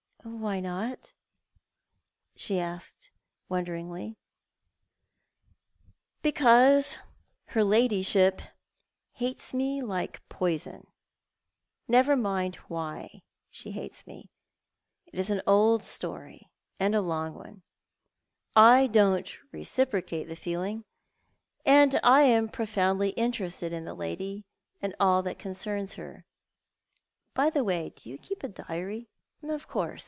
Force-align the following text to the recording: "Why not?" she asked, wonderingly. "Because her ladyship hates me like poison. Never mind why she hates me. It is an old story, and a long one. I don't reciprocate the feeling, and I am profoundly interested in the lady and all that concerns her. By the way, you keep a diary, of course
"Why 0.41 0.59
not?" 0.59 1.13
she 2.35 2.59
asked, 2.59 3.09
wonderingly. 3.49 4.17
"Because 6.21 6.99
her 7.45 7.63
ladyship 7.63 8.43
hates 9.13 9.51
me 9.55 9.81
like 9.81 10.21
poison. 10.29 10.85
Never 11.87 12.15
mind 12.15 12.57
why 12.67 13.23
she 13.49 13.71
hates 13.71 14.05
me. 14.05 14.29
It 15.07 15.17
is 15.17 15.31
an 15.31 15.41
old 15.47 15.81
story, 15.83 16.51
and 16.79 16.93
a 16.93 17.01
long 17.01 17.33
one. 17.33 17.63
I 18.55 18.85
don't 18.85 19.35
reciprocate 19.51 20.27
the 20.27 20.35
feeling, 20.35 20.85
and 21.65 21.99
I 22.03 22.21
am 22.21 22.47
profoundly 22.47 23.09
interested 23.11 23.73
in 23.73 23.85
the 23.85 23.95
lady 23.95 24.45
and 24.83 24.93
all 24.99 25.23
that 25.23 25.39
concerns 25.39 25.95
her. 25.95 26.25
By 27.33 27.49
the 27.49 27.63
way, 27.63 27.91
you 28.03 28.19
keep 28.19 28.43
a 28.43 28.47
diary, 28.49 29.09
of 29.41 29.67
course 29.67 29.99